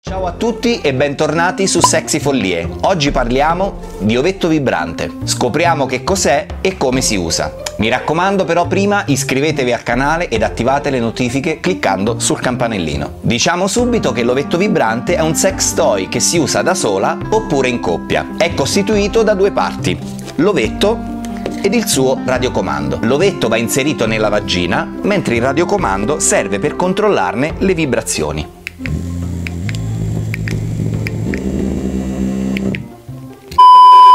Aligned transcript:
Ciao 0.00 0.26
a 0.26 0.32
tutti 0.32 0.80
e 0.80 0.94
bentornati 0.94 1.66
su 1.66 1.80
Sexy 1.80 2.20
Follie. 2.20 2.66
Oggi 2.82 3.10
parliamo 3.10 3.80
di 3.98 4.16
ovetto 4.16 4.46
vibrante. 4.46 5.10
Scopriamo 5.24 5.86
che 5.86 6.04
cos'è 6.04 6.46
e 6.60 6.76
come 6.76 7.02
si 7.02 7.16
usa. 7.16 7.52
Mi 7.78 7.88
raccomando 7.88 8.44
però 8.44 8.68
prima 8.68 9.02
iscrivetevi 9.04 9.72
al 9.72 9.82
canale 9.82 10.28
ed 10.28 10.44
attivate 10.44 10.90
le 10.90 11.00
notifiche 11.00 11.58
cliccando 11.58 12.20
sul 12.20 12.40
campanellino. 12.40 13.18
Diciamo 13.22 13.66
subito 13.66 14.12
che 14.12 14.22
l'ovetto 14.22 14.56
vibrante 14.56 15.16
è 15.16 15.20
un 15.20 15.34
sex 15.34 15.74
toy 15.74 16.08
che 16.08 16.20
si 16.20 16.38
usa 16.38 16.62
da 16.62 16.74
sola 16.74 17.18
oppure 17.30 17.68
in 17.68 17.80
coppia. 17.80 18.34
È 18.38 18.54
costituito 18.54 19.24
da 19.24 19.34
due 19.34 19.50
parti. 19.50 19.98
L'ovetto 20.36 20.96
ed 21.60 21.74
il 21.74 21.86
suo 21.88 22.20
radiocomando. 22.24 23.00
L'ovetto 23.02 23.48
va 23.48 23.56
inserito 23.56 24.06
nella 24.06 24.28
vagina, 24.28 24.88
mentre 25.02 25.34
il 25.34 25.42
radiocomando 25.42 26.20
serve 26.20 26.60
per 26.60 26.76
controllarne 26.76 27.56
le 27.58 27.74
vibrazioni. 27.74 28.56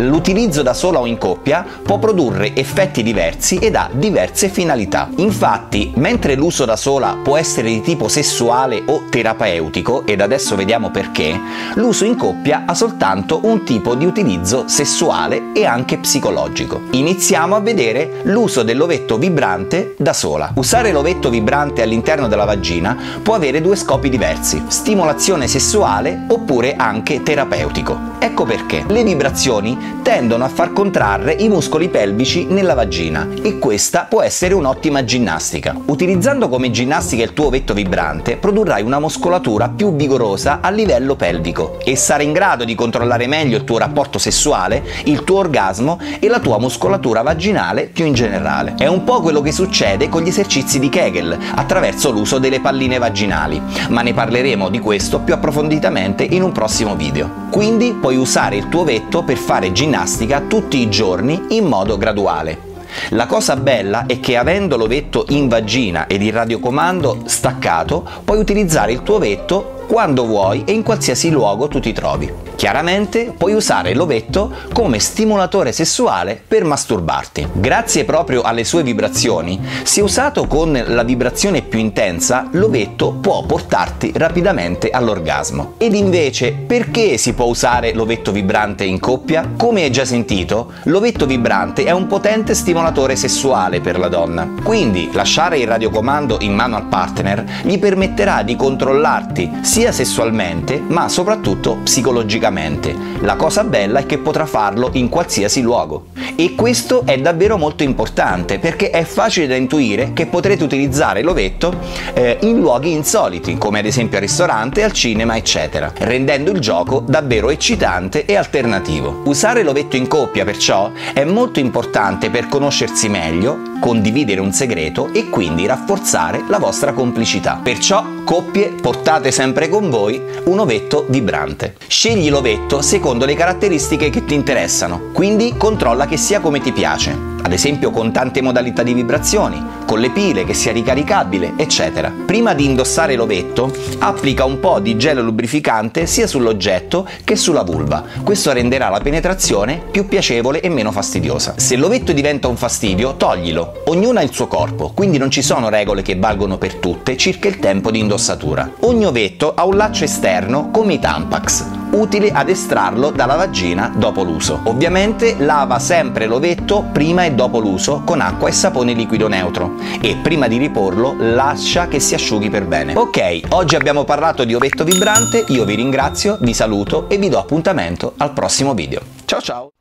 L'utilizzo 0.00 0.62
da 0.62 0.74
sola 0.74 1.00
o 1.00 1.06
in 1.06 1.16
coppia 1.16 1.64
può 1.82 1.98
produrre 1.98 2.54
effetti 2.54 3.02
diversi 3.02 3.56
ed 3.56 3.76
ha 3.76 3.88
diverse 3.90 4.48
finalità. 4.48 5.08
Infatti, 5.16 5.92
mentre 5.96 6.34
l'uso 6.34 6.66
da 6.66 6.76
sola 6.76 7.18
può 7.22 7.36
essere 7.38 7.68
di 7.68 7.80
tipo 7.80 8.08
sessuale 8.08 8.82
o 8.86 9.04
terapeutico, 9.08 10.04
ed 10.04 10.20
adesso 10.20 10.54
vediamo 10.54 10.90
perché, 10.90 11.40
l'uso 11.74 12.04
in 12.04 12.16
coppia 12.16 12.64
ha 12.66 12.74
soltanto 12.74 13.40
un 13.44 13.64
tipo 13.64 13.94
di 13.94 14.04
utilizzo 14.04 14.64
sessuale 14.68 15.52
e 15.54 15.64
anche 15.64 15.96
psicologico. 15.96 16.82
Iniziamo 16.90 17.56
a 17.56 17.60
vedere 17.60 18.20
l'uso 18.24 18.62
dell'ovetto 18.62 19.16
vibrante 19.16 19.94
da 19.96 20.12
sola. 20.12 20.52
Usare 20.56 20.92
l'ovetto 20.92 21.30
vibrante 21.30 21.80
all'interno 21.82 22.28
della 22.28 22.44
vagina 22.44 22.96
può 23.22 23.34
avere 23.34 23.62
due 23.62 23.76
scopi 23.76 24.10
diversi, 24.10 24.62
stimolazione 24.68 25.46
sessuale 25.48 26.24
oppure 26.28 26.76
anche 26.76 27.22
terapeutico. 27.22 28.05
Ecco 28.18 28.44
perché 28.44 28.84
le 28.88 29.04
vibrazioni 29.04 30.00
tendono 30.02 30.44
a 30.44 30.48
far 30.48 30.72
contrarre 30.72 31.32
i 31.32 31.48
muscoli 31.48 31.88
pelvici 31.88 32.44
nella 32.44 32.74
vagina 32.74 33.28
e 33.42 33.58
questa 33.58 34.06
può 34.08 34.22
essere 34.22 34.54
un'ottima 34.54 35.04
ginnastica. 35.04 35.74
Utilizzando 35.86 36.48
come 36.48 36.70
ginnastica 36.70 37.22
il 37.22 37.32
tuo 37.32 37.46
ovetto 37.46 37.74
vibrante 37.74 38.36
produrrai 38.36 38.82
una 38.82 38.98
muscolatura 38.98 39.68
più 39.68 39.94
vigorosa 39.94 40.60
a 40.60 40.70
livello 40.70 41.16
pelvico 41.16 41.78
e 41.84 41.96
sarai 41.96 42.26
in 42.26 42.32
grado 42.32 42.64
di 42.64 42.74
controllare 42.74 43.26
meglio 43.26 43.56
il 43.56 43.64
tuo 43.64 43.78
rapporto 43.78 44.18
sessuale, 44.18 44.84
il 45.04 45.24
tuo 45.24 45.38
orgasmo 45.38 45.98
e 46.18 46.28
la 46.28 46.40
tua 46.40 46.58
muscolatura 46.58 47.22
vaginale 47.22 47.84
più 47.84 48.04
in 48.04 48.14
generale. 48.14 48.74
È 48.76 48.86
un 48.86 49.04
po' 49.04 49.20
quello 49.20 49.40
che 49.40 49.52
succede 49.52 50.08
con 50.08 50.22
gli 50.22 50.28
esercizi 50.28 50.78
di 50.78 50.88
Kegel 50.88 51.36
attraverso 51.54 52.10
l'uso 52.10 52.38
delle 52.38 52.60
palline 52.60 52.98
vaginali, 52.98 53.60
ma 53.88 54.02
ne 54.02 54.14
parleremo 54.14 54.68
di 54.68 54.78
questo 54.78 55.20
più 55.20 55.34
approfonditamente 55.34 56.22
in 56.22 56.42
un 56.42 56.52
prossimo 56.52 56.94
video. 56.96 57.44
Quindi 57.50 57.96
puoi 58.06 58.18
usare 58.18 58.54
il 58.54 58.68
tuo 58.68 58.82
ovetto 58.82 59.24
per 59.24 59.36
fare 59.36 59.72
ginnastica 59.72 60.42
tutti 60.42 60.78
i 60.78 60.88
giorni 60.88 61.46
in 61.48 61.64
modo 61.64 61.98
graduale. 61.98 62.74
La 63.10 63.26
cosa 63.26 63.56
bella 63.56 64.06
è 64.06 64.20
che 64.20 64.36
avendo 64.36 64.76
l'ovetto 64.76 65.24
in 65.30 65.48
vagina 65.48 66.06
ed 66.06 66.22
il 66.22 66.32
radiocomando 66.32 67.22
staccato, 67.24 68.08
puoi 68.24 68.38
utilizzare 68.38 68.92
il 68.92 69.02
tuo 69.02 69.16
ovetto 69.16 69.75
quando 69.86 70.26
vuoi 70.26 70.64
e 70.64 70.72
in 70.72 70.82
qualsiasi 70.82 71.30
luogo 71.30 71.68
tu 71.68 71.80
ti 71.80 71.92
trovi. 71.92 72.32
Chiaramente 72.56 73.34
puoi 73.36 73.52
usare 73.52 73.94
l'ovetto 73.94 74.50
come 74.72 74.98
stimolatore 74.98 75.72
sessuale 75.72 76.40
per 76.46 76.64
masturbarti. 76.64 77.48
Grazie 77.52 78.04
proprio 78.04 78.42
alle 78.42 78.64
sue 78.64 78.82
vibrazioni, 78.82 79.60
se 79.82 80.00
usato 80.00 80.46
con 80.46 80.82
la 80.86 81.02
vibrazione 81.02 81.60
più 81.62 81.78
intensa, 81.78 82.48
l'ovetto 82.52 83.12
può 83.12 83.44
portarti 83.44 84.12
rapidamente 84.14 84.88
all'orgasmo. 84.90 85.74
Ed 85.76 85.94
invece, 85.94 86.52
perché 86.52 87.18
si 87.18 87.34
può 87.34 87.44
usare 87.44 87.92
l'ovetto 87.92 88.32
vibrante 88.32 88.84
in 88.84 88.98
coppia? 89.00 89.50
Come 89.56 89.82
hai 89.82 89.92
già 89.92 90.06
sentito, 90.06 90.72
l'ovetto 90.84 91.26
vibrante 91.26 91.84
è 91.84 91.90
un 91.90 92.06
potente 92.06 92.54
stimolatore 92.54 93.16
sessuale 93.16 93.80
per 93.80 93.98
la 93.98 94.08
donna. 94.08 94.48
Quindi 94.62 95.10
lasciare 95.12 95.58
il 95.58 95.66
radiocomando 95.66 96.38
in 96.40 96.54
mano 96.54 96.76
al 96.76 96.86
partner 96.86 97.44
gli 97.62 97.78
permetterà 97.78 98.42
di 98.42 98.56
controllarti 98.56 99.58
sia 99.76 99.92
sessualmente, 99.92 100.80
ma 100.80 101.06
soprattutto 101.06 101.80
psicologicamente. 101.82 102.96
La 103.20 103.36
cosa 103.36 103.62
bella 103.62 103.98
è 103.98 104.06
che 104.06 104.16
potrà 104.16 104.46
farlo 104.46 104.88
in 104.94 105.10
qualsiasi 105.10 105.60
luogo. 105.60 106.06
E 106.34 106.54
questo 106.54 107.02
è 107.04 107.18
davvero 107.18 107.58
molto 107.58 107.82
importante 107.82 108.58
perché 108.58 108.88
è 108.88 109.04
facile 109.04 109.46
da 109.46 109.54
intuire 109.54 110.14
che 110.14 110.26
potrete 110.26 110.64
utilizzare 110.64 111.20
l'ovetto 111.20 111.74
eh, 112.14 112.38
in 112.40 112.58
luoghi 112.58 112.92
insoliti, 112.92 113.58
come 113.58 113.80
ad 113.80 113.84
esempio 113.84 114.16
al 114.16 114.24
ristorante, 114.24 114.82
al 114.82 114.92
cinema, 114.92 115.36
eccetera, 115.36 115.92
rendendo 115.98 116.50
il 116.52 116.60
gioco 116.60 117.04
davvero 117.06 117.50
eccitante 117.50 118.24
e 118.24 118.34
alternativo. 118.34 119.22
Usare 119.26 119.62
l'ovetto 119.62 119.96
in 119.96 120.06
coppia, 120.06 120.46
perciò, 120.46 120.90
è 121.12 121.24
molto 121.24 121.58
importante 121.58 122.30
per 122.30 122.48
conoscersi 122.48 123.10
meglio, 123.10 123.74
condividere 123.78 124.40
un 124.40 124.52
segreto 124.52 125.12
e 125.12 125.28
quindi 125.28 125.66
rafforzare 125.66 126.44
la 126.48 126.58
vostra 126.58 126.92
complicità. 126.92 127.60
Perciò, 127.62 128.04
coppie, 128.24 128.74
portate 128.80 129.30
sempre 129.30 129.65
con 129.68 129.90
voi 129.90 130.20
un 130.44 130.58
ovetto 130.58 131.06
vibrante. 131.08 131.74
Scegli 131.86 132.30
l'ovetto 132.30 132.82
secondo 132.82 133.24
le 133.24 133.34
caratteristiche 133.34 134.10
che 134.10 134.24
ti 134.24 134.34
interessano, 134.34 135.10
quindi 135.12 135.54
controlla 135.56 136.06
che 136.06 136.16
sia 136.16 136.40
come 136.40 136.60
ti 136.60 136.72
piace 136.72 137.35
ad 137.46 137.52
esempio 137.52 137.92
con 137.92 138.10
tante 138.10 138.42
modalità 138.42 138.82
di 138.82 138.92
vibrazioni, 138.92 139.64
con 139.86 140.00
le 140.00 140.10
pile, 140.10 140.44
che 140.44 140.52
sia 140.52 140.72
ricaricabile, 140.72 141.52
eccetera. 141.54 142.12
Prima 142.26 142.54
di 142.54 142.64
indossare 142.64 143.14
l'ovetto, 143.14 143.72
applica 144.00 144.44
un 144.44 144.58
po' 144.58 144.80
di 144.80 144.96
gelo 144.96 145.22
lubrificante 145.22 146.06
sia 146.06 146.26
sull'oggetto 146.26 147.08
che 147.22 147.36
sulla 147.36 147.62
vulva. 147.62 148.02
Questo 148.24 148.52
renderà 148.52 148.88
la 148.88 148.98
penetrazione 148.98 149.80
più 149.92 150.08
piacevole 150.08 150.60
e 150.60 150.68
meno 150.68 150.90
fastidiosa. 150.90 151.54
Se 151.56 151.76
l'ovetto 151.76 152.10
diventa 152.10 152.48
un 152.48 152.56
fastidio, 152.56 153.14
toglilo. 153.14 153.82
Ognuno 153.86 154.18
ha 154.18 154.22
il 154.22 154.32
suo 154.32 154.48
corpo, 154.48 154.90
quindi 154.92 155.16
non 155.16 155.30
ci 155.30 155.40
sono 155.40 155.68
regole 155.68 156.02
che 156.02 156.16
valgono 156.16 156.58
per 156.58 156.74
tutte 156.74 157.16
circa 157.16 157.46
il 157.46 157.60
tempo 157.60 157.92
di 157.92 158.00
indossatura. 158.00 158.72
Ogni 158.80 159.06
ovetto 159.06 159.54
ha 159.54 159.64
un 159.64 159.76
laccio 159.76 160.02
esterno 160.02 160.72
come 160.72 160.94
i 160.94 160.98
Tampax, 160.98 161.85
utile 161.90 162.30
ad 162.30 162.48
estrarlo 162.48 163.10
dalla 163.10 163.36
vagina 163.36 163.92
dopo 163.94 164.22
l'uso. 164.22 164.60
Ovviamente 164.64 165.36
lava 165.38 165.78
sempre 165.78 166.26
l'ovetto 166.26 166.88
prima 166.92 167.24
e 167.24 167.32
dopo 167.32 167.58
l'uso 167.58 168.02
con 168.04 168.20
acqua 168.20 168.48
e 168.48 168.52
sapone 168.52 168.92
liquido 168.92 169.28
neutro 169.28 169.74
e 170.00 170.16
prima 170.22 170.48
di 170.48 170.56
riporlo 170.58 171.14
lascia 171.18 171.88
che 171.88 172.00
si 172.00 172.14
asciughi 172.14 172.50
per 172.50 172.66
bene. 172.66 172.94
Ok, 172.96 173.40
oggi 173.50 173.76
abbiamo 173.76 174.04
parlato 174.04 174.44
di 174.44 174.54
ovetto 174.54 174.84
vibrante, 174.84 175.44
io 175.48 175.64
vi 175.64 175.74
ringrazio, 175.74 176.38
vi 176.40 176.54
saluto 176.54 177.08
e 177.08 177.18
vi 177.18 177.28
do 177.28 177.38
appuntamento 177.38 178.14
al 178.16 178.32
prossimo 178.32 178.74
video. 178.74 179.00
Ciao 179.24 179.40
ciao! 179.40 179.75